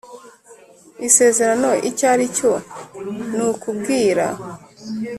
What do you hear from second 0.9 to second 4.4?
isezerano icyo ari cyo Ni ukubwira